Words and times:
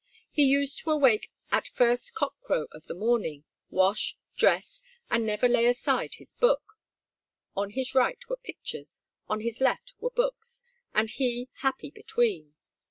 He 0.31 0.41
used 0.45 0.79
to 0.79 0.89
awake 0.89 1.29
at 1.51 1.67
first 1.67 2.15
cock 2.15 2.33
crow 2.41 2.65
of 2.71 2.83
the 2.87 2.95
morning, 2.95 3.43
wash, 3.69 4.17
dress, 4.35 4.81
and 5.11 5.27
never 5.27 5.47
lay 5.47 5.67
aside 5.67 6.15
his 6.15 6.33
book. 6.33 6.63
On 7.55 7.69
his 7.69 7.93
right 7.93 8.17
were 8.27 8.37
pictures, 8.37 9.03
on 9.29 9.41
his 9.41 9.61
left 9.61 9.93
were 9.99 10.09
books, 10.09 10.63
and 10.95 11.07
he 11.11 11.49
happy 11.59 11.91
between. 11.91 12.55